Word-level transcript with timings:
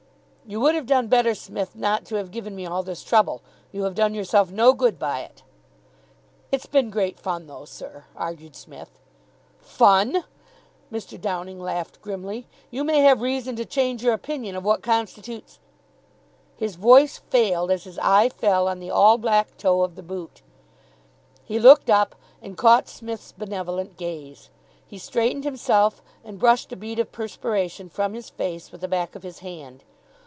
"You 0.43 0.59
would 0.59 0.75
have 0.75 0.87
done 0.87 1.07
better, 1.07 1.33
Smith, 1.33 1.77
not 1.77 2.03
to 2.05 2.15
have 2.15 2.29
given 2.29 2.57
me 2.57 2.65
all 2.65 2.83
this 2.83 3.03
trouble. 3.03 3.41
You 3.71 3.83
have 3.83 3.95
done 3.95 4.13
yourself 4.13 4.51
no 4.51 4.73
good 4.73 4.99
by 4.99 5.21
it." 5.21 5.43
"It's 6.51 6.65
been 6.65 6.89
great 6.89 7.17
fun, 7.17 7.47
though, 7.47 7.63
sir," 7.63 8.03
argued 8.17 8.57
Psmith. 8.57 8.89
"Fun!" 9.59 10.25
Mr. 10.91 11.21
Downing 11.21 11.57
laughed 11.61 12.01
grimly. 12.01 12.47
"You 12.69 12.83
may 12.83 12.99
have 12.99 13.21
reason 13.21 13.55
to 13.55 13.65
change 13.65 14.03
your 14.03 14.13
opinion 14.13 14.57
of 14.57 14.65
what 14.65 14.81
constitutes" 14.81 15.59
His 16.63 16.75
voice 16.75 17.19
failed 17.29 17.71
as 17.71 17.85
his 17.85 17.97
eye 17.99 18.27
fell 18.27 18.67
on 18.67 18.79
the 18.79 18.89
all 18.91 19.17
black 19.17 19.55
toe 19.57 19.83
of 19.83 19.95
the 19.95 20.03
boot. 20.03 20.41
He 21.45 21.59
looked 21.59 21.89
up, 21.89 22.13
and 22.41 22.57
caught 22.57 22.89
Psmith's 22.89 23.31
benevolent 23.31 23.95
gaze. 23.95 24.49
He 24.85 24.97
straightened 24.97 25.45
himself 25.45 26.01
and 26.25 26.37
brushed 26.39 26.73
a 26.73 26.75
bead 26.75 26.99
of 26.99 27.13
perspiration 27.13 27.87
from 27.87 28.13
his 28.15 28.29
face 28.29 28.69
with 28.73 28.81
the 28.81 28.89
back 28.89 29.15
of 29.15 29.23
his 29.23 29.39
hand. 29.39 29.85